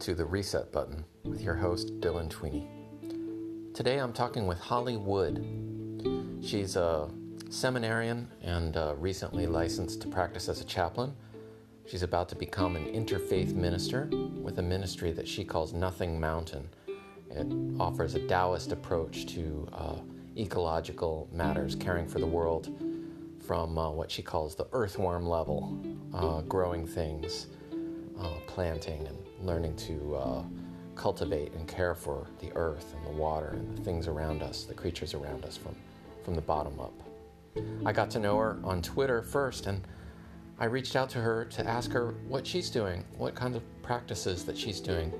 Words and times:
to 0.00 0.14
the 0.14 0.24
Reset 0.24 0.72
Button 0.72 1.04
with 1.24 1.42
your 1.42 1.54
host, 1.54 2.00
Dylan 2.00 2.30
Tweney. 2.30 2.66
Today 3.74 3.98
I'm 3.98 4.14
talking 4.14 4.46
with 4.46 4.58
Holly 4.58 4.96
Wood. 4.96 5.44
She's 6.42 6.76
a 6.76 7.10
seminarian 7.50 8.26
and 8.42 8.78
uh, 8.78 8.94
recently 8.96 9.46
licensed 9.46 10.00
to 10.00 10.08
practice 10.08 10.48
as 10.48 10.62
a 10.62 10.64
chaplain. 10.64 11.14
She's 11.86 12.02
about 12.02 12.30
to 12.30 12.34
become 12.34 12.76
an 12.76 12.86
interfaith 12.86 13.52
minister 13.52 14.08
with 14.40 14.58
a 14.58 14.62
ministry 14.62 15.12
that 15.12 15.28
she 15.28 15.44
calls 15.44 15.74
Nothing 15.74 16.18
Mountain. 16.18 16.66
It 17.30 17.46
offers 17.78 18.14
a 18.14 18.26
Taoist 18.26 18.72
approach 18.72 19.26
to 19.34 19.68
uh, 19.74 19.96
ecological 20.34 21.28
matters, 21.30 21.74
caring 21.74 22.08
for 22.08 22.20
the 22.20 22.26
world 22.26 22.74
from 23.46 23.76
uh, 23.76 23.90
what 23.90 24.10
she 24.10 24.22
calls 24.22 24.54
the 24.54 24.66
earthworm 24.72 25.26
level, 25.26 25.78
uh, 26.14 26.40
growing 26.42 26.86
things, 26.86 27.48
uh, 28.18 28.36
planting, 28.46 29.06
and 29.06 29.19
learning 29.42 29.76
to 29.76 30.16
uh, 30.16 30.42
cultivate 30.94 31.52
and 31.54 31.66
care 31.66 31.94
for 31.94 32.26
the 32.40 32.52
earth 32.54 32.94
and 32.94 33.06
the 33.06 33.18
water 33.18 33.48
and 33.48 33.76
the 33.76 33.82
things 33.82 34.06
around 34.06 34.42
us, 34.42 34.64
the 34.64 34.74
creatures 34.74 35.14
around 35.14 35.44
us 35.44 35.56
from, 35.56 35.74
from 36.24 36.34
the 36.34 36.42
bottom 36.42 36.78
up. 36.78 36.92
I 37.84 37.92
got 37.92 38.10
to 38.10 38.18
know 38.18 38.36
her 38.36 38.58
on 38.62 38.82
Twitter 38.82 39.22
first, 39.22 39.66
and 39.66 39.86
I 40.58 40.66
reached 40.66 40.96
out 40.96 41.08
to 41.10 41.18
her 41.20 41.46
to 41.46 41.66
ask 41.66 41.90
her 41.92 42.14
what 42.28 42.46
she's 42.46 42.70
doing, 42.70 43.04
what 43.16 43.34
kinds 43.34 43.56
of 43.56 43.62
practices 43.82 44.44
that 44.44 44.56
she's 44.56 44.78
doing 44.78 45.10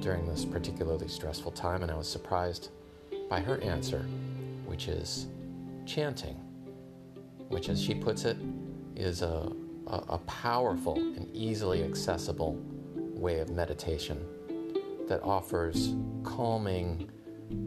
during 0.00 0.26
this 0.26 0.44
particularly 0.44 1.08
stressful 1.08 1.52
time, 1.52 1.82
and 1.82 1.90
I 1.90 1.94
was 1.94 2.08
surprised 2.08 2.70
by 3.30 3.40
her 3.40 3.60
answer, 3.62 4.00
which 4.66 4.88
is 4.88 5.26
chanting, 5.86 6.34
which, 7.48 7.68
as 7.68 7.80
she 7.80 7.94
puts 7.94 8.24
it, 8.24 8.36
is 8.96 9.22
a, 9.22 9.52
a, 9.86 10.02
a 10.08 10.18
powerful 10.26 10.96
and 10.96 11.28
easily 11.34 11.84
accessible 11.84 12.60
way 13.18 13.40
of 13.40 13.50
meditation 13.50 14.24
that 15.08 15.22
offers 15.22 15.94
calming 16.22 17.10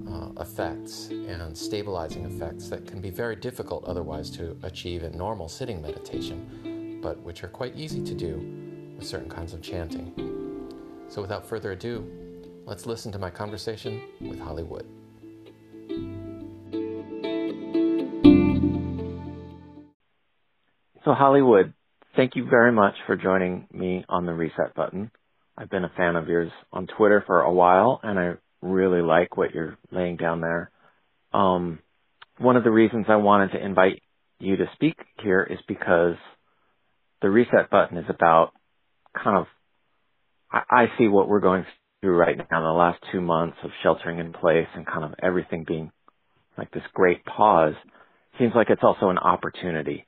uh, 0.08 0.42
effects 0.42 1.08
and 1.10 1.58
stabilizing 1.58 2.26
effects 2.26 2.70
that 2.70 2.86
can 2.86 3.02
be 3.02 3.10
very 3.10 3.36
difficult 3.36 3.84
otherwise 3.86 4.30
to 4.30 4.56
achieve 4.64 5.04
in 5.04 5.18
normal 5.18 5.50
sitting 5.50 5.82
meditation, 5.82 7.00
but 7.02 7.20
which 7.22 7.44
are 7.44 7.48
quite 7.48 7.76
easy 7.76 8.02
to 8.04 8.14
do 8.14 8.94
with 8.96 9.06
certain 9.06 9.30
kinds 9.30 9.54
of 9.54 9.62
chanting. 9.62 10.14
So, 11.08 11.22
without 11.22 11.46
further 11.46 11.72
ado, 11.72 12.06
let's 12.66 12.86
listen 12.86 13.12
to 13.12 13.20
my 13.20 13.30
conversation 13.30 14.02
with 14.22 14.40
Holly 14.40 14.64
Wood. 14.64 14.86
So, 21.04 21.14
Holly 21.14 21.42
Wood, 21.42 21.74
thank 22.16 22.36
you 22.36 22.46
very 22.48 22.72
much 22.72 22.94
for 23.08 23.16
joining 23.16 23.68
me 23.74 24.06
on 24.08 24.28
the 24.28 24.34
reset 24.34 24.76
button. 24.76 25.10
I've 25.58 25.70
been 25.70 25.84
a 25.84 25.92
fan 25.96 26.16
of 26.16 26.28
yours 26.28 26.52
on 26.72 26.88
Twitter 26.98 27.24
for 27.26 27.42
a 27.42 27.52
while, 27.52 28.00
and 28.04 28.18
I 28.18 28.34
really 28.62 29.02
like 29.02 29.38
what 29.38 29.54
you're 29.54 29.78
laying 29.92 30.18
down 30.18 30.42
there. 30.42 30.72
Um, 31.34 31.80
one 32.38 32.58
of 32.58 32.64
the 32.64 32.72
reasons 32.72 33.06
I 33.10 33.18
wanted 33.18 33.52
to 33.52 33.64
invite 33.64 34.02
you 34.40 34.58
to 34.58 34.66
speak 34.76 34.96
here 35.24 35.44
is 35.44 35.60
because 35.68 36.16
the 37.22 37.30
reset 37.30 37.70
button 37.70 37.98
is 37.98 38.06
about 38.10 38.52
kind 39.22 39.38
of, 39.38 39.46
I, 40.52 40.62
I 40.70 40.86
see 40.98 41.08
what 41.08 41.28
we're 41.28 41.40
going 41.40 41.66
through 42.02 42.18
right 42.18 42.38
now 42.38 42.58
in 42.58 42.64
the 42.64 42.72
last 42.72 43.00
two 43.12 43.22
months 43.22 43.58
of 43.64 43.70
sheltering 43.84 44.20
in 44.20 44.34
place 44.34 44.68
and 44.76 44.86
kind 44.86 45.04
of 45.04 45.14
everything 45.22 45.66
being 45.68 45.92
like 46.58 46.72
this 46.72 46.84
great 46.94 47.24
pause. 47.26 47.76
Seems 48.40 48.54
like 48.56 48.70
it's 48.70 48.84
also 48.84 49.10
an 49.10 49.18
opportunity 49.18 50.08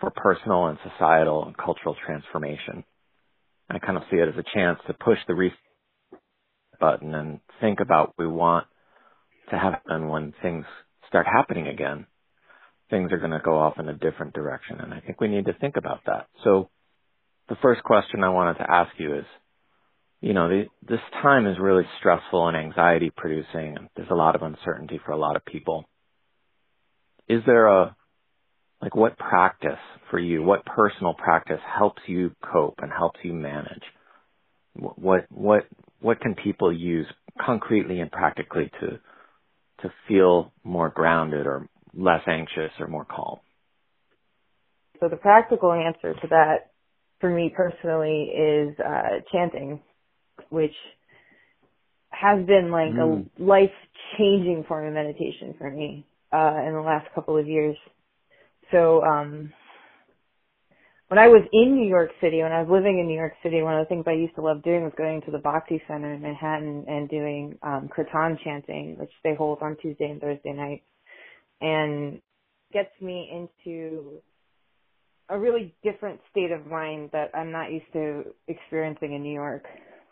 for 0.00 0.10
personal 0.10 0.66
and 0.66 0.78
societal 0.88 1.44
and 1.46 1.56
cultural 1.56 1.96
transformation. 2.06 2.84
I 3.70 3.78
kind 3.78 3.96
of 3.96 4.04
see 4.10 4.16
it 4.16 4.28
as 4.28 4.34
a 4.36 4.56
chance 4.56 4.78
to 4.86 4.94
push 4.94 5.18
the 5.26 5.34
reset 5.34 5.58
button 6.80 7.14
and 7.14 7.40
think 7.60 7.80
about 7.80 8.08
what 8.08 8.18
we 8.18 8.26
want 8.26 8.66
to 9.50 9.58
happen 9.58 10.08
when 10.08 10.34
things 10.42 10.64
start 11.08 11.26
happening 11.26 11.68
again. 11.68 12.06
Things 12.90 13.12
are 13.12 13.18
going 13.18 13.30
to 13.30 13.40
go 13.42 13.58
off 13.58 13.78
in 13.78 13.88
a 13.88 13.94
different 13.94 14.34
direction. 14.34 14.80
And 14.80 14.92
I 14.92 15.00
think 15.00 15.20
we 15.20 15.28
need 15.28 15.46
to 15.46 15.54
think 15.54 15.76
about 15.76 16.00
that. 16.06 16.26
So 16.44 16.68
the 17.48 17.56
first 17.62 17.82
question 17.82 18.22
I 18.22 18.28
wanted 18.28 18.54
to 18.58 18.70
ask 18.70 18.90
you 18.98 19.16
is, 19.16 19.24
you 20.20 20.32
know, 20.32 20.48
the, 20.48 20.64
this 20.86 21.00
time 21.22 21.46
is 21.46 21.56
really 21.58 21.84
stressful 21.98 22.48
and 22.48 22.56
anxiety 22.56 23.10
producing. 23.14 23.76
There's 23.96 24.10
a 24.10 24.14
lot 24.14 24.36
of 24.36 24.42
uncertainty 24.42 25.00
for 25.04 25.12
a 25.12 25.18
lot 25.18 25.36
of 25.36 25.44
people. 25.44 25.84
Is 27.28 27.42
there 27.46 27.66
a, 27.66 27.96
like 28.80 28.94
what 28.94 29.16
practice 29.18 29.78
for 30.10 30.18
you, 30.18 30.42
what 30.42 30.64
personal 30.66 31.14
practice 31.14 31.60
helps 31.78 32.02
you 32.06 32.32
cope 32.52 32.78
and 32.78 32.92
helps 32.92 33.20
you 33.22 33.32
manage? 33.32 33.82
What, 34.74 35.26
what, 35.30 35.66
what 36.00 36.20
can 36.20 36.34
people 36.34 36.72
use 36.72 37.06
concretely 37.40 38.00
and 38.00 38.10
practically 38.10 38.70
to, 38.80 38.98
to 39.82 39.92
feel 40.08 40.52
more 40.64 40.90
grounded 40.90 41.46
or 41.46 41.68
less 41.94 42.22
anxious 42.26 42.72
or 42.78 42.88
more 42.88 43.04
calm? 43.04 43.38
So 45.00 45.08
the 45.08 45.16
practical 45.16 45.72
answer 45.72 46.14
to 46.14 46.28
that 46.28 46.70
for 47.20 47.30
me 47.30 47.52
personally 47.54 48.30
is 48.36 48.76
uh, 48.78 49.20
chanting, 49.32 49.80
which 50.50 50.74
has 52.10 52.44
been 52.46 52.70
like 52.70 52.92
mm. 52.92 53.26
a 53.38 53.42
life 53.42 53.70
changing 54.18 54.64
form 54.68 54.86
of 54.86 54.94
meditation 54.94 55.54
for 55.58 55.70
me 55.70 56.06
uh, 56.32 56.62
in 56.66 56.74
the 56.74 56.82
last 56.84 57.06
couple 57.14 57.36
of 57.36 57.46
years. 57.46 57.76
So 58.72 59.02
um, 59.04 59.52
when 61.08 61.18
I 61.18 61.28
was 61.28 61.42
in 61.52 61.76
New 61.76 61.88
York 61.88 62.10
City, 62.20 62.42
when 62.42 62.52
I 62.52 62.62
was 62.62 62.70
living 62.70 62.98
in 62.98 63.06
New 63.06 63.16
York 63.16 63.34
City, 63.42 63.62
one 63.62 63.78
of 63.78 63.84
the 63.84 63.88
things 63.88 64.04
I 64.06 64.12
used 64.12 64.34
to 64.36 64.42
love 64.42 64.62
doing 64.62 64.84
was 64.84 64.92
going 64.96 65.22
to 65.22 65.30
the 65.30 65.38
Bhakti 65.38 65.82
Center 65.86 66.14
in 66.14 66.22
Manhattan 66.22 66.84
and 66.88 67.08
doing 67.08 67.58
um, 67.62 67.88
kirtan 67.94 68.38
chanting, 68.44 68.96
which 68.98 69.12
they 69.22 69.34
hold 69.34 69.58
on 69.62 69.76
Tuesday 69.82 70.10
and 70.10 70.20
Thursday 70.20 70.52
nights, 70.52 70.84
and 71.60 72.20
gets 72.72 72.90
me 73.00 73.30
into 73.32 74.20
a 75.30 75.38
really 75.38 75.74
different 75.82 76.20
state 76.30 76.50
of 76.50 76.66
mind 76.66 77.10
that 77.12 77.30
I'm 77.34 77.50
not 77.50 77.72
used 77.72 77.92
to 77.94 78.24
experiencing 78.48 79.14
in 79.14 79.22
New 79.22 79.32
York, 79.32 79.64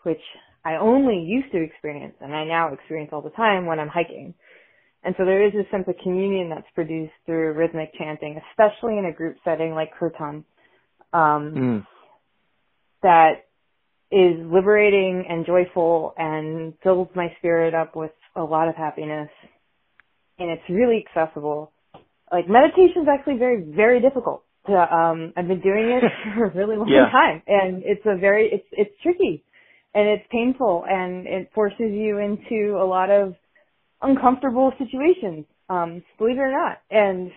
which 0.03 0.21
I 0.65 0.75
only 0.75 1.19
used 1.19 1.51
to 1.51 1.61
experience 1.61 2.15
and 2.21 2.35
I 2.35 2.45
now 2.45 2.73
experience 2.73 3.11
all 3.13 3.21
the 3.21 3.29
time 3.31 3.65
when 3.65 3.79
I'm 3.79 3.89
hiking. 3.89 4.33
And 5.03 5.15
so 5.17 5.25
there 5.25 5.45
is 5.45 5.53
a 5.53 5.69
sense 5.69 5.83
of 5.87 5.95
communion 6.01 6.49
that's 6.49 6.67
produced 6.73 7.13
through 7.25 7.53
rhythmic 7.53 7.91
chanting, 7.97 8.39
especially 8.51 8.97
in 8.97 9.05
a 9.05 9.11
group 9.11 9.35
setting 9.43 9.73
like 9.73 9.91
kirtan, 9.99 10.45
um, 11.11 11.53
mm. 11.53 11.87
that 13.01 13.45
is 14.11 14.37
liberating 14.45 15.25
and 15.27 15.45
joyful 15.45 16.13
and 16.17 16.73
fills 16.83 17.09
my 17.15 17.27
spirit 17.39 17.73
up 17.73 17.95
with 17.95 18.11
a 18.35 18.43
lot 18.43 18.69
of 18.69 18.75
happiness. 18.75 19.29
And 20.39 20.49
it's 20.49 20.63
really 20.69 21.05
accessible. 21.05 21.71
Like 22.31 22.47
meditation 22.47 23.03
is 23.03 23.07
actually 23.11 23.37
very, 23.37 23.61
very 23.61 23.99
difficult. 23.99 24.43
To, 24.67 24.73
um, 24.73 25.33
I've 25.35 25.47
been 25.47 25.59
doing 25.59 25.99
it 26.01 26.03
for 26.37 26.45
a 26.45 26.53
really 26.53 26.77
long 26.77 26.87
yeah. 26.87 27.11
time, 27.11 27.43
and 27.47 27.83
it's 27.85 28.01
a 28.05 28.17
very, 28.17 28.49
it's 28.49 28.65
it's 28.71 28.95
tricky, 29.03 29.43
and 29.93 30.07
it's 30.07 30.23
painful, 30.31 30.85
and 30.87 31.27
it 31.27 31.51
forces 31.53 31.91
you 31.91 32.17
into 32.19 32.77
a 32.77 32.85
lot 32.85 33.09
of 33.11 33.35
uncomfortable 34.03 34.71
situations. 34.77 35.45
Um, 35.69 36.03
believe 36.17 36.37
it 36.37 36.41
or 36.41 36.51
not, 36.51 36.79
and 36.91 37.31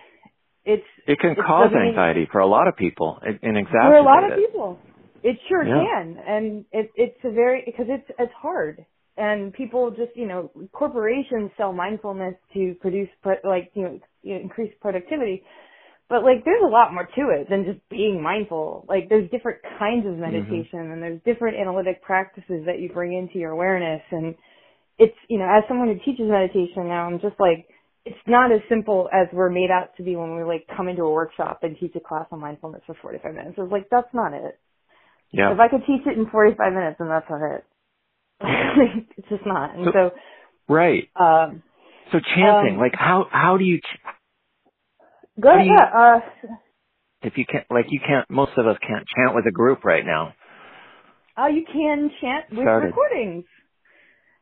it's 0.65 0.83
it 1.07 1.19
can 1.19 1.35
cause 1.35 1.71
anxiety 1.73 2.27
for 2.31 2.39
a 2.39 2.47
lot 2.47 2.67
of 2.67 2.75
people 2.75 3.19
and 3.21 3.39
exacerbate 3.41 3.71
for 3.71 3.95
a 3.95 4.03
lot 4.03 4.29
of 4.29 4.37
people. 4.37 4.79
It 5.23 5.37
sure 5.49 5.63
yeah. 5.63 5.81
can, 5.81 6.17
and 6.27 6.65
it, 6.71 6.91
it's 6.95 7.17
a 7.23 7.31
very 7.31 7.63
because 7.65 7.85
it's 7.89 8.09
it's 8.19 8.33
hard, 8.39 8.85
and 9.15 9.53
people 9.53 9.89
just 9.91 10.15
you 10.15 10.27
know 10.27 10.51
corporations 10.73 11.51
sell 11.57 11.71
mindfulness 11.73 12.35
to 12.53 12.75
produce 12.81 13.09
like 13.43 13.71
you 13.73 13.83
know 13.83 13.99
increase 14.23 14.73
productivity, 14.81 15.43
but 16.09 16.23
like 16.23 16.43
there's 16.43 16.61
a 16.63 16.69
lot 16.69 16.93
more 16.93 17.07
to 17.15 17.29
it 17.31 17.49
than 17.49 17.63
just 17.63 17.79
being 17.89 18.21
mindful. 18.21 18.85
Like 18.89 19.07
there's 19.09 19.29
different 19.31 19.59
kinds 19.79 20.05
of 20.05 20.13
mm-hmm. 20.13 20.21
meditation, 20.21 20.79
mm-hmm. 20.79 20.91
and 20.91 21.01
there's 21.01 21.21
different 21.25 21.57
analytic 21.57 22.01
practices 22.03 22.63
that 22.65 22.79
you 22.79 22.89
bring 22.89 23.13
into 23.13 23.39
your 23.39 23.51
awareness, 23.51 24.01
and 24.11 24.35
it's 24.99 25.15
you 25.29 25.39
know 25.39 25.45
as 25.45 25.63
someone 25.67 25.87
who 25.87 25.99
teaches 26.03 26.29
meditation 26.29 26.87
now, 26.87 27.05
I'm 27.07 27.19
just 27.19 27.39
like 27.39 27.67
it's 28.07 28.17
not 28.25 28.53
as 28.53 28.61
simple 28.69 29.09
as 29.11 29.27
we're 29.33 29.49
made 29.49 29.69
out 29.69 29.89
to 29.97 30.03
be 30.03 30.15
when 30.15 30.37
we 30.37 30.43
like 30.43 30.65
come 30.77 30.87
into 30.87 31.01
a 31.01 31.11
workshop 31.11 31.59
and 31.63 31.75
teach 31.77 31.91
a 31.95 31.99
class 31.99 32.25
on 32.31 32.39
mindfulness 32.39 32.81
for 32.87 32.95
45 33.01 33.33
minutes. 33.33 33.55
It's 33.57 33.71
like, 33.71 33.89
that's 33.91 34.07
not 34.13 34.33
it. 34.33 34.57
Yeah. 35.31 35.51
If 35.51 35.59
I 35.59 35.67
could 35.67 35.81
teach 35.85 36.07
it 36.07 36.17
in 36.17 36.29
45 36.29 36.73
minutes, 36.73 36.95
then 36.99 37.09
that's 37.09 37.29
not 37.29 37.41
it. 37.55 37.65
it's 39.17 39.27
just 39.27 39.45
not. 39.45 39.75
And 39.75 39.87
so, 39.87 39.91
so 39.91 40.11
right. 40.73 41.09
Um, 41.19 41.63
so 42.13 42.19
chanting, 42.19 42.75
um, 42.75 42.79
like 42.79 42.93
how, 42.95 43.25
how 43.29 43.57
do 43.57 43.65
you, 43.65 43.79
ch- 43.79 43.99
go 45.41 45.49
ahead. 45.49 45.67
You, 45.67 45.77
uh, 45.77 46.19
if 47.23 47.33
you 47.37 47.45
can't, 47.45 47.65
like 47.69 47.87
you 47.89 47.99
can't, 47.99 48.29
most 48.29 48.53
of 48.55 48.67
us 48.67 48.77
can't 48.87 49.05
chant 49.05 49.35
with 49.35 49.45
a 49.47 49.51
group 49.51 49.83
right 49.83 50.05
now. 50.05 50.33
Oh, 51.37 51.47
you 51.47 51.65
can 51.65 52.09
chant 52.21 52.45
with 52.51 52.61
Started. 52.61 52.87
recordings. 52.87 53.43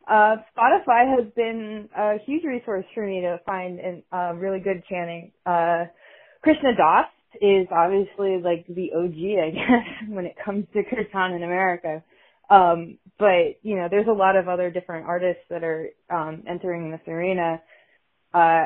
Uh, 0.07 0.37
Spotify 0.55 1.17
has 1.17 1.31
been 1.35 1.89
a 1.97 2.17
huge 2.25 2.43
resource 2.43 2.85
for 2.93 3.05
me 3.05 3.21
to 3.21 3.39
find 3.45 3.79
in, 3.79 4.03
uh, 4.11 4.33
really 4.35 4.59
good 4.59 4.83
chanting. 4.89 5.31
Uh, 5.45 5.85
Krishna 6.43 6.75
Das 6.75 7.07
is 7.41 7.67
obviously 7.71 8.39
like 8.41 8.65
the 8.67 8.91
OG, 8.95 9.15
I 9.15 9.49
guess, 9.53 10.09
when 10.09 10.25
it 10.25 10.35
comes 10.43 10.65
to 10.73 10.83
kirtan 10.83 11.33
in 11.33 11.43
America. 11.43 12.03
Um, 12.49 12.99
but 13.17 13.57
you 13.63 13.75
know, 13.75 13.87
there's 13.89 14.07
a 14.07 14.13
lot 14.13 14.35
of 14.35 14.47
other 14.47 14.69
different 14.69 15.07
artists 15.07 15.43
that 15.49 15.63
are 15.63 15.89
um, 16.09 16.43
entering 16.47 16.91
this 16.91 17.01
arena, 17.07 17.61
uh, 18.33 18.65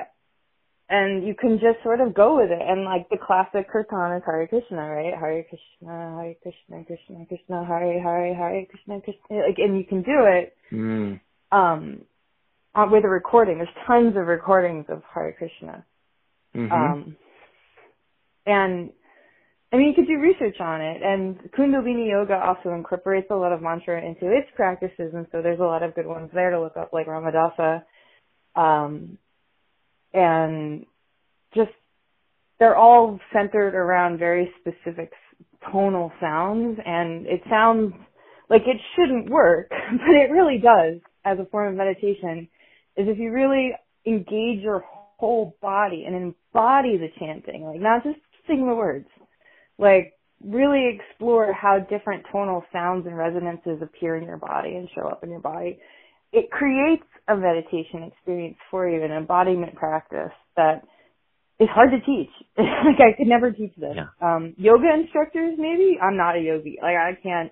and 0.90 1.26
you 1.26 1.36
can 1.36 1.60
just 1.60 1.82
sort 1.84 2.02
of 2.02 2.14
go 2.14 2.36
with 2.36 2.52
it. 2.52 2.62
And 2.62 2.84
like 2.84 3.08
the 3.10 3.18
classic 3.18 3.70
kirtan 3.70 4.18
is 4.18 4.24
Hare 4.26 4.48
Krishna, 4.48 4.90
right? 4.90 5.14
Hare 5.18 5.46
Krishna, 5.48 6.18
Hare 6.20 6.36
Krishna, 6.42 6.84
Krishna 6.84 7.26
Krishna, 7.28 7.66
Hare 7.66 8.02
Hare, 8.02 8.36
Hare 8.36 8.66
Krishna, 8.66 9.00
Krishna. 9.00 9.48
Like, 9.48 9.58
and 9.60 9.78
you 9.78 9.86
can 9.86 10.02
do 10.02 10.26
it. 10.26 10.58
Mm. 10.74 11.22
Um, 11.52 12.02
with 12.92 13.04
a 13.04 13.10
recording. 13.10 13.58
There's 13.58 13.70
tons 13.86 14.16
of 14.16 14.28
recordings 14.28 14.86
of 14.90 15.02
Hare 15.14 15.36
Krishna. 15.38 15.86
Mm-hmm. 16.56 16.72
Um, 16.72 17.16
and 18.46 18.92
I 19.72 19.78
mean, 19.78 19.88
you 19.88 19.94
could 19.94 20.08
do 20.08 20.20
research 20.20 20.60
on 20.60 20.82
it. 20.82 21.02
And 21.04 21.38
Kundalini 21.52 22.10
Yoga 22.10 22.36
also 22.36 22.74
incorporates 22.76 23.28
a 23.30 23.36
lot 23.36 23.52
of 23.52 23.62
mantra 23.62 24.04
into 24.04 24.32
its 24.32 24.48
practices, 24.56 25.12
and 25.14 25.28
so 25.32 25.42
there's 25.42 25.60
a 25.60 25.64
lot 25.64 25.84
of 25.84 25.96
good 25.96 26.08
ones 26.08 26.30
there 26.34 26.52
to 26.52 26.62
look 26.62 26.78
up, 26.78 26.92
like 26.94 27.08
Ra 27.08 27.22
Ma 27.22 27.32
Da 27.32 27.50
Sa. 27.56 27.80
Um, 28.56 29.18
and 30.14 30.86
just 31.56 31.72
they're 32.60 32.76
all 32.76 33.20
centered 33.32 33.76
around 33.76 34.18
very 34.18 34.52
specific 34.60 35.12
tonal 35.72 36.12
sounds, 36.20 36.80
and 36.84 37.28
it 37.28 37.42
sounds 37.50 37.94
like 38.50 38.64
it 38.66 38.78
shouldn't 38.96 39.30
work, 39.30 39.70
but 39.92 40.16
it 40.16 40.32
really 40.32 40.58
does 40.58 41.00
as 41.30 41.40
a 41.40 41.50
form 41.50 41.70
of 41.70 41.78
meditation. 41.78 42.48
Is 42.98 43.08
if 43.08 43.18
you 43.18 43.32
really 43.32 43.72
engage 44.06 44.62
your 44.62 44.84
whole 45.18 45.56
body 45.62 46.04
and 46.06 46.16
embody 46.16 46.98
the 46.98 47.10
chanting, 47.20 47.64
like 47.64 47.80
not 47.80 48.04
just 48.04 48.20
sing 48.48 48.68
the 48.68 48.76
words 48.76 49.08
like 49.80 50.14
really 50.44 51.00
explore 51.00 51.52
how 51.54 51.80
different 51.90 52.26
tonal 52.32 52.64
sounds 52.72 53.08
and 53.08 53.18
resonances 53.18 53.82
appear 53.82 54.16
in 54.18 54.24
your 54.24 54.38
body 54.38 54.76
and 54.76 54.88
show 54.94 55.08
up 55.08 55.24
in 55.24 55.30
your 55.30 55.40
body. 55.40 55.80
It 56.32 56.52
creates 56.52 57.04
a 57.28 57.36
meditation 57.36 58.04
experience 58.04 58.58
for 58.70 58.88
you, 58.88 59.04
an 59.04 59.12
embodiment 59.12 59.76
practice 59.76 60.32
that 60.56 60.84
is 61.60 61.68
hard 61.74 61.92
to 61.92 62.00
teach. 62.02 62.30
like 62.58 63.00
I 63.00 63.18
could 63.18 63.28
never 63.28 63.52
teach 63.52 63.74
this. 63.78 63.96
Yeah. 63.96 64.08
Um, 64.22 64.54
yoga 64.58 64.94
instructors, 64.94 65.56
maybe. 65.58 65.98
I'm 66.02 66.18
not 66.18 66.36
a 66.36 66.40
yogi. 66.40 66.78
Like 66.82 66.96
I 66.96 67.18
can't 67.22 67.52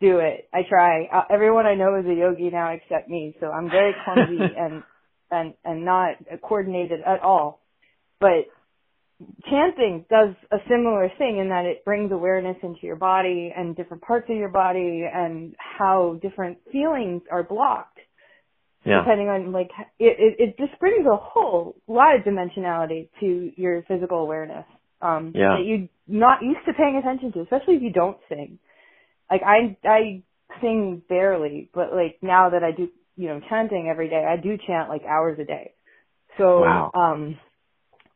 do 0.00 0.18
it. 0.18 0.48
I 0.52 0.60
try. 0.68 1.06
Uh, 1.12 1.24
everyone 1.30 1.66
I 1.66 1.74
know 1.74 1.98
is 1.98 2.06
a 2.06 2.14
yogi 2.14 2.50
now 2.50 2.72
except 2.72 3.08
me, 3.08 3.34
so 3.40 3.46
I'm 3.48 3.70
very 3.70 3.94
clumsy 4.04 4.40
and 4.58 4.82
and 5.30 5.54
and 5.64 5.84
not 5.84 6.16
coordinated 6.42 7.00
at 7.06 7.20
all. 7.22 7.60
But 8.20 8.46
chanting 9.50 10.04
does 10.10 10.34
a 10.50 10.56
similar 10.68 11.10
thing 11.18 11.38
in 11.38 11.48
that 11.50 11.66
it 11.66 11.84
brings 11.84 12.12
awareness 12.12 12.56
into 12.62 12.80
your 12.82 12.96
body 12.96 13.52
and 13.54 13.76
different 13.76 14.02
parts 14.02 14.26
of 14.30 14.36
your 14.36 14.48
body 14.48 15.04
and 15.12 15.54
how 15.58 16.18
different 16.22 16.58
feelings 16.72 17.22
are 17.30 17.42
blocked. 17.42 17.98
Yeah. 18.84 19.00
Depending 19.00 19.28
on 19.28 19.52
like 19.52 19.70
it, 19.98 20.16
it, 20.18 20.36
it 20.38 20.58
just 20.58 20.78
brings 20.80 21.06
a 21.06 21.16
whole 21.16 21.76
lot 21.86 22.16
of 22.16 22.22
dimensionality 22.22 23.10
to 23.20 23.52
your 23.56 23.82
physical 23.82 24.18
awareness. 24.18 24.64
Um 25.02 25.32
Yeah. 25.34 25.56
that 25.56 25.64
you're 25.64 25.88
not 26.08 26.42
used 26.42 26.64
to 26.66 26.72
paying 26.72 26.96
attention 26.96 27.32
to, 27.32 27.40
especially 27.42 27.76
if 27.76 27.82
you 27.82 27.92
don't 27.92 28.16
sing. 28.28 28.58
Like 29.30 29.42
I 29.42 29.76
I 29.84 30.22
sing 30.60 31.02
barely, 31.08 31.70
but 31.72 31.92
like 31.92 32.18
now 32.22 32.50
that 32.50 32.62
I 32.64 32.72
do 32.72 32.88
you 33.16 33.28
know, 33.28 33.40
chanting 33.50 33.88
every 33.90 34.08
day, 34.08 34.24
I 34.26 34.40
do 34.40 34.56
chant 34.66 34.88
like 34.88 35.02
hours 35.04 35.38
a 35.38 35.44
day. 35.44 35.74
So 36.38 36.60
Wow. 36.60 36.90
um 36.94 37.38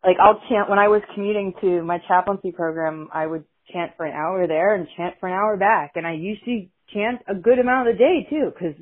like 0.05 0.17
I'll 0.21 0.41
chant 0.49 0.69
when 0.69 0.79
I 0.79 0.89
was 0.89 1.03
commuting 1.15 1.55
to 1.61 1.83
my 1.83 1.99
chaplaincy 2.09 2.53
program, 2.53 3.09
I 3.13 3.27
would 3.27 3.45
chant 3.73 3.93
for 3.97 4.07
an 4.07 4.15
hour 4.15 4.47
there 4.47 4.75
and 4.75 4.87
chant 4.97 5.15
for 5.21 5.29
an 5.29 5.35
hour 5.35 5.57
back, 5.57 5.93
and 5.95 6.07
I 6.07 6.13
usually 6.13 6.71
chant 6.93 7.21
a 7.29 7.35
good 7.35 7.59
amount 7.59 7.89
of 7.89 7.95
the 7.95 7.99
day 7.99 8.27
too, 8.29 8.53
because 8.53 8.77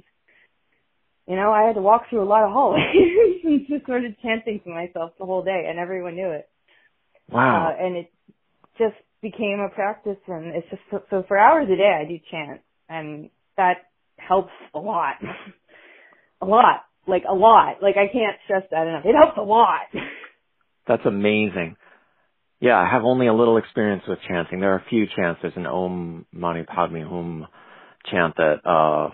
you 1.27 1.37
know 1.37 1.53
I 1.53 1.63
had 1.67 1.75
to 1.75 1.83
walk 1.83 2.09
through 2.09 2.23
a 2.23 2.25
lot 2.25 2.45
of 2.45 2.53
hallways 2.53 2.83
and 3.45 3.67
just 3.69 3.87
sort 3.87 4.05
of 4.05 4.13
chanting 4.23 4.61
to 4.65 4.71
myself 4.71 5.13
the 5.19 5.27
whole 5.27 5.43
day, 5.43 5.67
and 5.69 5.79
everyone 5.79 6.17
knew 6.17 6.31
it. 6.31 6.49
Wow. 7.31 7.69
Uh, 7.69 7.85
and 7.85 7.97
it 7.97 8.13
just 8.79 8.97
became 9.23 9.61
a 9.61 9.73
practice, 9.73 10.19
and 10.27 10.55
it's 10.55 10.69
just 10.69 10.83
so, 10.91 11.03
so 11.09 11.25
for 11.29 11.39
hours 11.39 11.69
a 11.73 11.77
day 11.77 12.01
I 12.01 12.09
do 12.09 12.19
chant, 12.31 12.61
and 12.89 13.31
that 13.57 13.77
helps 14.17 14.53
a 14.75 14.79
lot, 14.79 15.17
a 16.43 16.47
lot, 16.47 16.83
like 17.07 17.23
a 17.29 17.35
lot. 17.35 17.83
Like 17.83 17.97
I 17.97 18.13
can't 18.13 18.37
stress 18.45 18.65
that 18.71 18.87
enough. 18.87 19.05
It 19.05 19.15
helps 19.15 19.39
a 19.39 19.43
lot. 19.43 19.87
That's 20.89 21.07
amazing. 21.07 21.77
Yeah, 22.61 22.77
I 22.77 22.89
have 22.91 23.03
only 23.05 23.27
a 23.27 23.35
little 23.35 23.57
experience 23.57 24.03
with 24.07 24.19
chanting. 24.29 24.61
There 24.61 24.73
are 24.73 24.79
a 24.79 24.89
few 24.89 25.07
chants. 25.17 25.41
There's 25.43 25.57
an 25.57 25.67
Om 25.67 26.27
Mani 26.33 26.65
Padme 26.65 27.03
Hum 27.03 27.47
chant 28.11 28.35
that, 28.37 28.65
uh, 28.65 29.11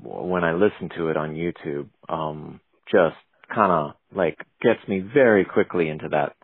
when 0.00 0.44
I 0.44 0.52
listen 0.52 0.90
to 0.96 1.08
it 1.08 1.16
on 1.16 1.34
YouTube, 1.34 1.88
um, 2.08 2.60
just 2.90 3.16
kind 3.52 3.72
of 3.72 3.92
like 4.14 4.38
gets 4.62 4.80
me 4.88 5.00
very 5.00 5.44
quickly 5.44 5.88
into 5.88 6.08
that. 6.10 6.34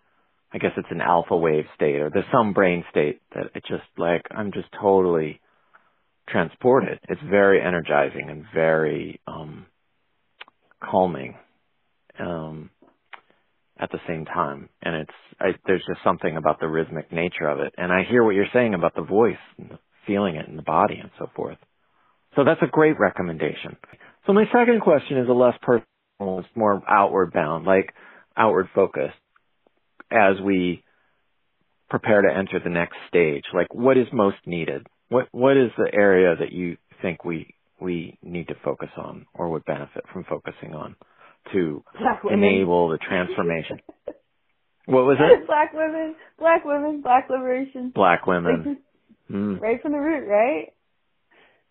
I 0.55 0.59
guess 0.59 0.73
it's 0.77 0.89
an 0.91 1.01
alpha 1.01 1.37
wave 1.37 1.65
state 1.75 1.97
or 1.97 2.11
there's 2.11 2.25
some 2.33 2.53
brain 2.53 2.85
state 2.91 3.21
that 3.35 3.47
it 3.55 3.65
just 3.69 3.83
like, 3.99 4.23
I'm 4.31 4.53
just 4.53 4.69
totally 4.81 5.41
transported. 6.29 7.01
It's 7.09 7.21
very 7.29 7.61
energizing 7.61 8.31
and 8.31 8.45
very, 8.55 9.21
um, 9.27 9.67
calming. 10.81 11.35
Um, 12.19 12.71
at 13.79 13.91
the 13.91 13.99
same 14.07 14.25
time. 14.25 14.69
And 14.83 14.95
it's, 14.97 15.15
I, 15.41 15.49
there's 15.67 15.85
just 15.87 16.01
something 16.05 16.37
about 16.37 16.61
the 16.61 16.69
rhythmic 16.69 17.13
nature 17.13 17.49
of 17.49 17.61
it. 17.61 17.75
And 17.77 17.93
I 17.93 18.05
hear 18.09 18.23
what 18.23 18.35
you're 18.35 18.47
saying 18.53 18.75
about 18.75 18.95
the 18.95 19.03
voice 19.03 19.37
and 19.59 19.71
the 19.71 19.79
feeling 20.07 20.37
it 20.37 20.47
in 20.49 20.57
the 20.57 20.63
body 20.63 20.99
and 21.01 21.11
so 21.19 21.29
forth. 21.35 21.59
So 22.37 22.45
that's 22.45 22.63
a 22.63 22.71
great 22.71 22.99
recommendation. 22.99 23.77
So 24.27 24.33
my 24.33 24.45
second 24.53 24.81
question 24.81 25.19
is 25.19 25.29
a 25.29 25.33
less 25.33 25.55
personal, 25.63 26.41
it's 26.41 26.49
more 26.55 26.83
outward 26.89 27.33
bound, 27.33 27.67
like 27.67 27.93
outward 28.37 28.69
focused 28.75 29.15
as 30.11 30.41
we 30.45 30.83
prepare 31.91 32.23
to 32.23 32.37
enter 32.37 32.61
the 32.63 32.71
next 32.71 32.97
stage. 33.09 33.45
Like 33.53 33.73
what 33.75 33.97
is 33.97 34.07
most 34.13 34.39
needed? 34.47 34.87
What, 35.09 35.29
what 35.33 35.57
is 35.57 35.71
the 35.77 35.93
area 35.93 36.35
that 36.39 36.53
you 36.53 36.77
think 37.03 37.25
we, 37.25 37.55
we 37.81 38.19
need 38.23 38.49
to 38.49 38.55
focus 38.65 38.89
on 38.97 39.27
or 39.35 39.51
would 39.51 39.65
benefit 39.65 40.05
from 40.13 40.25
focusing 40.25 40.75
on? 40.75 40.97
to 41.53 41.85
enable 42.31 42.89
the 42.89 42.99
transformation. 42.99 43.81
what 44.87 45.05
was 45.05 45.19
it? 45.21 45.47
Black 45.47 45.73
women, 45.73 46.15
black 46.39 46.65
women, 46.65 47.03
black 47.03 47.29
liberation. 47.29 47.93
Black 47.95 48.27
women. 48.27 48.79
mm. 49.31 49.61
Right 49.61 49.81
from 49.83 49.93
the 49.93 49.99
root, 49.99 50.27
right? 50.27 50.73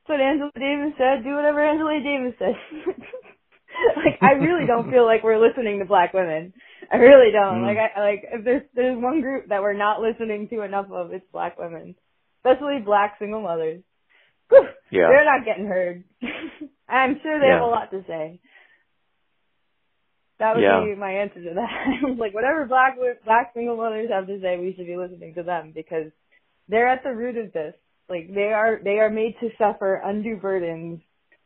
That's 0.08 0.20
what 0.20 0.22
Angela 0.22 0.52
Davis 0.56 0.94
said. 0.98 1.24
Do 1.24 1.36
whatever 1.36 1.66
Angela 1.66 2.00
Davis 2.04 2.36
said. 2.38 2.56
like 3.98 4.20
I 4.22 4.34
really 4.34 4.66
don't 4.66 4.92
feel 4.92 5.06
like 5.06 5.24
we're 5.24 5.42
listening 5.42 5.80
to 5.80 5.86
black 5.86 6.14
women. 6.14 6.54
I 6.92 6.98
really 6.98 7.32
don't. 7.32 7.64
Mm. 7.64 7.68
Like 7.68 7.78
I 7.78 8.00
like 8.02 8.24
if 8.32 8.46
there's 8.46 8.64
there's 8.76 9.02
one 9.02 9.22
group 9.22 9.50
that 9.50 9.62
we're 9.62 9.78
not 9.78 10.02
listening 10.02 10.48
to 10.50 10.62
enough 10.62 10.88
of, 10.92 11.12
it's 11.12 11.26
black 11.32 11.58
women, 11.58 11.96
especially 12.40 12.80
black 12.84 13.16
single 13.20 13.42
mothers. 13.42 13.84
Whew, 14.50 14.68
yeah, 14.92 15.08
they're 15.10 15.26
not 15.26 15.46
getting 15.46 15.66
heard. 15.66 16.04
I'm 16.90 17.20
sure 17.24 17.40
they 17.40 17.48
yeah. 17.48 17.60
have 17.60 17.64
a 17.64 17.66
lot 17.66 17.92
to 17.92 18.04
say. 18.08 18.40
That 20.40 20.56
would 20.56 20.64
yeah. 20.64 20.84
be 20.84 20.96
my 21.00 21.12
answer 21.24 21.42
to 21.44 21.54
that. 21.56 22.16
like 22.18 22.34
whatever 22.34 22.66
black 22.66 22.98
black 23.26 23.52
single 23.54 23.78
mothers 23.78 24.10
have 24.12 24.28
to 24.28 24.40
say, 24.42 24.58
we 24.58 24.74
should 24.76 24.88
be 24.88 24.98
listening 24.98 25.36
to 25.36 25.44
them 25.44 25.72
because 25.74 26.12
they're 26.68 26.90
at 26.90 27.04
the 27.04 27.14
root 27.14 27.38
of 27.38 27.54
this. 27.54 27.76
Like 28.10 28.34
they 28.34 28.52
are 28.52 28.80
they 28.84 29.00
are 29.00 29.10
made 29.10 29.36
to 29.40 29.50
suffer 29.58 30.02
undue 30.04 30.38
burdens 30.38 31.00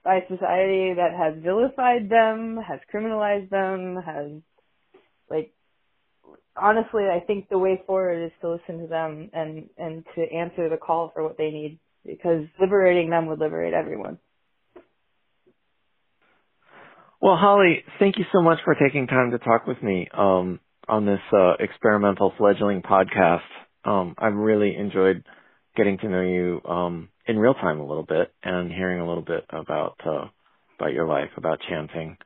by 0.08 0.22
society 0.30 0.94
that 0.96 1.12
has 1.12 1.44
vilified 1.44 2.10
them, 2.10 2.58
has 2.66 2.80
criminalized 2.92 3.50
them, 3.50 4.02
has 4.06 4.42
like 5.30 5.52
honestly, 6.56 7.04
I 7.04 7.20
think 7.20 7.50
the 7.50 7.58
way 7.58 7.84
forward 7.86 8.26
is 8.26 8.32
to 8.40 8.52
listen 8.52 8.80
to 8.80 8.88
them 8.88 9.30
and 9.34 9.70
and 9.78 10.06
to 10.16 10.22
answer 10.34 10.70
the 10.70 10.78
call 10.78 11.12
for 11.14 11.24
what 11.24 11.38
they 11.38 11.52
need 11.52 11.80
because 12.06 12.46
liberating 12.58 13.10
them 13.10 13.26
would 13.28 13.40
liberate 13.40 13.74
everyone. 13.74 14.18
Well, 17.22 17.36
Holly, 17.36 17.84
thank 18.00 18.18
you 18.18 18.24
so 18.32 18.42
much 18.42 18.60
for 18.64 18.76
taking 18.76 19.08
time 19.08 19.32
to 19.32 19.40
talk 19.40 19.68
with 19.68 19.84
me 19.84 20.08
um, 20.18 20.62
on 20.88 21.06
this 21.06 21.20
uh, 21.34 21.56
experimental 21.60 22.32
fledgling 22.38 22.82
podcast. 22.82 23.42
Um, 23.84 24.16
I've 24.18 24.36
really 24.36 24.74
enjoyed 24.78 25.26
getting 25.78 25.98
to 26.00 26.10
know 26.10 26.22
you 26.22 26.62
um, 26.70 27.10
in 27.28 27.38
real 27.38 27.54
time 27.54 27.80
a 27.80 27.86
little 27.86 28.04
bit 28.04 28.34
and 28.44 28.72
hearing 28.72 29.00
a 29.00 29.08
little 29.08 29.24
bit 29.24 29.46
about 29.50 29.96
uh, 30.06 30.26
about 30.80 30.94
your 30.94 31.08
life, 31.08 31.30
about 31.38 31.60
chanting, 31.70 32.18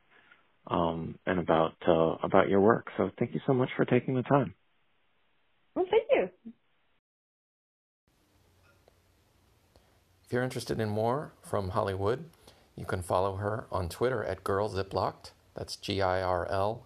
um, 0.68 1.16
and 1.26 1.40
about 1.40 1.74
uh, 1.88 2.16
about 2.24 2.50
your 2.50 2.62
work. 2.62 2.88
So, 2.98 3.12
thank 3.20 3.34
you 3.34 3.42
so 3.46 3.54
much 3.54 3.70
for 3.76 3.86
taking 3.86 4.16
the 4.16 4.24
time. 4.24 4.56
Well, 5.76 5.86
thank 5.92 6.04
you. 6.12 6.30
If 10.26 10.34
you're 10.34 10.44
interested 10.44 10.80
in 10.80 10.90
more 10.90 11.34
from 11.44 11.70
Holly 11.70 11.94
Wood, 11.94 12.30
you 12.78 12.86
can 12.86 13.02
follow 13.02 13.36
her 13.36 13.68
on 13.70 13.90
Twitter 13.90 14.24
at 14.24 14.46
Girl 14.46 14.70
Ziplocked. 14.70 15.32
That's 15.56 15.76
G 15.76 16.02
I 16.02 16.22
R 16.22 16.48
L 16.50 16.86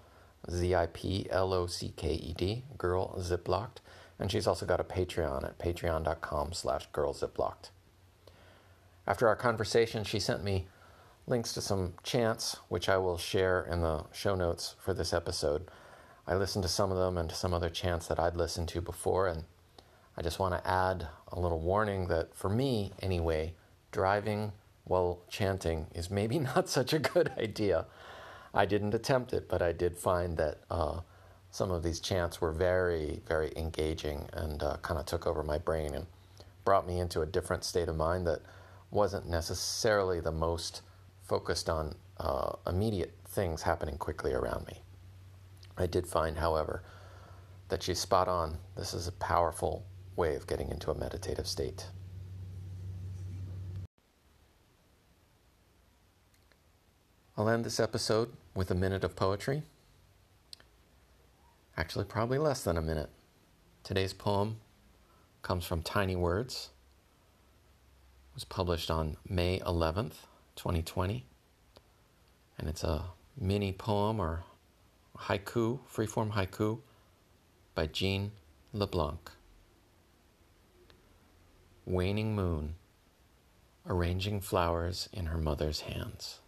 Z 0.49 0.73
I 0.73 0.87
P 0.87 1.27
L 1.29 1.53
O 1.53 1.67
C 1.67 1.93
K 1.95 2.13
E 2.13 2.33
D, 2.35 2.63
Girl 2.77 3.15
Ziplocked. 3.19 3.77
And 4.19 4.31
she's 4.31 4.47
also 4.47 4.65
got 4.65 4.79
a 4.79 4.83
Patreon 4.83 5.43
at 5.43 5.59
patreon.com 5.59 6.53
slash 6.53 6.89
girlziplocked. 6.91 7.69
After 9.07 9.27
our 9.27 9.35
conversation, 9.35 10.03
she 10.03 10.19
sent 10.19 10.43
me 10.43 10.67
links 11.27 11.53
to 11.53 11.61
some 11.61 11.93
chants, 12.03 12.57
which 12.69 12.87
I 12.89 12.97
will 12.97 13.17
share 13.17 13.63
in 13.63 13.81
the 13.81 14.05
show 14.11 14.35
notes 14.35 14.75
for 14.79 14.93
this 14.93 15.13
episode. 15.13 15.69
I 16.27 16.35
listened 16.35 16.63
to 16.63 16.69
some 16.69 16.91
of 16.91 16.97
them 16.97 17.17
and 17.17 17.29
to 17.29 17.35
some 17.35 17.53
other 17.53 17.69
chants 17.69 18.07
that 18.07 18.19
I'd 18.19 18.35
listened 18.35 18.67
to 18.69 18.81
before, 18.81 19.27
and 19.27 19.43
I 20.17 20.21
just 20.21 20.39
want 20.39 20.53
to 20.53 20.67
add 20.69 21.07
a 21.31 21.39
little 21.39 21.59
warning 21.59 22.07
that 22.07 22.35
for 22.35 22.49
me, 22.49 22.93
anyway, 23.01 23.53
driving 23.91 24.53
while 24.85 25.19
chanting 25.29 25.87
is 25.93 26.09
maybe 26.09 26.39
not 26.55 26.69
such 26.69 26.93
a 26.93 26.99
good 26.99 27.31
idea. 27.37 27.85
I 28.53 28.65
didn't 28.65 28.93
attempt 28.93 29.33
it, 29.33 29.49
but 29.49 29.61
I 29.61 29.71
did 29.71 29.97
find 29.97 30.37
that 30.37 30.59
uh, 30.71 31.01
some 31.55 31.71
of 31.71 31.83
these 31.83 32.01
chants 32.01 32.41
were 32.41 32.51
very, 32.51 33.21
very 33.25 33.49
engaging 33.55 34.27
and 34.33 34.61
uh, 34.61 34.75
kind 34.81 34.99
of 34.99 35.05
took 35.05 35.25
over 35.25 35.41
my 35.41 35.57
brain 35.57 35.93
and 35.93 36.05
brought 36.65 36.85
me 36.85 36.99
into 36.99 37.21
a 37.21 37.25
different 37.25 37.63
state 37.63 37.87
of 37.87 37.95
mind 37.95 38.27
that 38.27 38.41
wasn't 38.91 39.25
necessarily 39.25 40.19
the 40.19 40.33
most 40.33 40.81
focused 41.23 41.69
on 41.69 41.95
uh, 42.19 42.51
immediate 42.67 43.13
things 43.29 43.61
happening 43.61 43.97
quickly 43.97 44.33
around 44.33 44.67
me. 44.67 44.81
I 45.77 45.87
did 45.87 46.05
find, 46.05 46.37
however, 46.37 46.83
that 47.69 47.81
she's 47.81 47.99
spot 47.99 48.27
on. 48.27 48.57
This 48.75 48.93
is 48.93 49.07
a 49.07 49.13
powerful 49.13 49.85
way 50.17 50.35
of 50.35 50.47
getting 50.47 50.69
into 50.69 50.91
a 50.91 50.95
meditative 50.95 51.47
state. 51.47 51.85
I'll 57.37 57.47
end 57.47 57.63
this 57.63 57.79
episode 57.79 58.33
with 58.53 58.71
a 58.71 58.75
minute 58.75 59.05
of 59.05 59.15
poetry. 59.15 59.63
Actually, 61.77 62.05
probably 62.05 62.37
less 62.37 62.63
than 62.63 62.77
a 62.77 62.81
minute. 62.81 63.09
Today's 63.83 64.13
poem 64.13 64.57
comes 65.41 65.65
from 65.65 65.81
Tiny 65.81 66.15
Words. 66.15 66.69
It 68.31 68.35
was 68.35 68.45
published 68.45 68.89
on 68.89 69.17
May 69.27 69.59
11th, 69.59 70.27
2020. 70.55 71.25
And 72.57 72.69
it's 72.69 72.85
a 72.85 73.03
mini 73.37 73.73
poem 73.73 74.21
or 74.21 74.45
haiku, 75.17 75.79
freeform 75.93 76.31
haiku 76.31 76.79
by 77.73 77.87
Jean 77.87 78.31
LeBlanc. 78.71 79.29
Waning 81.85 82.35
moon, 82.35 82.75
arranging 83.85 84.39
flowers 84.39 85.09
in 85.11 85.25
her 85.25 85.37
mother's 85.37 85.81
hands. 85.81 86.39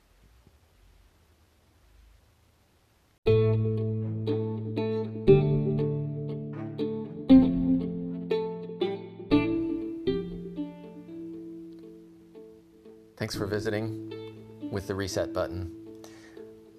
Thanks 13.27 13.36
for 13.36 13.46
visiting 13.46 14.72
with 14.72 14.88
the 14.88 14.96
reset 14.96 15.34
button. 15.34 15.69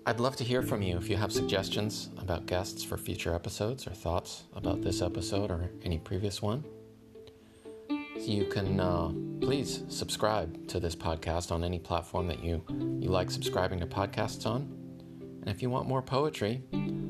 I'd 0.07 0.19
love 0.19 0.35
to 0.37 0.45
hear 0.45 0.63
from 0.63 0.81
you 0.81 0.97
if 0.97 1.11
you 1.11 1.17
have 1.19 1.31
suggestions 1.31 2.09
about 2.17 2.47
guests 2.47 2.83
for 2.83 2.97
future 2.97 3.35
episodes 3.35 3.87
or 3.87 3.91
thoughts 3.91 4.45
about 4.57 4.81
this 4.81 5.03
episode 5.03 5.51
or 5.51 5.69
any 5.83 5.99
previous 5.99 6.41
one. 6.41 6.65
You 8.19 8.47
can 8.47 8.81
uh, 8.81 9.11
please 9.43 9.85
subscribe 9.91 10.67
to 10.69 10.81
this 10.81 10.97
podcast 10.97 11.53
on 11.53 11.63
any 11.63 11.79
platform 11.79 12.27
that 12.29 12.43
you, 12.43 12.65
you 12.99 13.11
like 13.11 13.31
subscribing 13.31 13.79
to 13.81 13.87
podcasts 13.87 14.47
on. 14.47 14.75
And 15.43 15.51
if 15.51 15.61
you 15.61 15.69
want 15.69 15.87
more 15.87 16.01
poetry, 16.01 16.63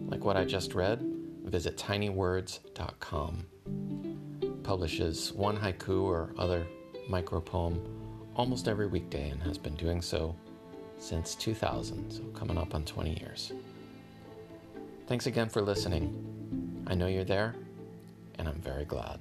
like 0.08 0.24
what 0.24 0.36
I 0.36 0.44
just 0.44 0.74
read, 0.74 1.00
visit 1.44 1.76
tinywords.com. 1.76 3.46
Publishes 4.64 5.32
one 5.32 5.56
haiku 5.56 6.02
or 6.02 6.34
other 6.36 6.66
micro 7.08 7.40
poem 7.40 7.97
almost 8.38 8.68
every 8.68 8.86
weekday 8.86 9.30
and 9.30 9.42
has 9.42 9.58
been 9.58 9.74
doing 9.74 10.00
so 10.00 10.34
since 10.96 11.34
2000, 11.34 12.10
so 12.10 12.22
coming 12.38 12.56
up 12.56 12.72
on 12.72 12.84
20 12.84 13.18
years. 13.20 13.52
Thanks 15.08 15.26
again 15.26 15.48
for 15.48 15.60
listening. 15.60 16.84
I 16.86 16.94
know 16.94 17.08
you're 17.08 17.24
there, 17.24 17.56
and 18.38 18.48
I'm 18.48 18.60
very 18.60 18.84
glad. 18.84 19.18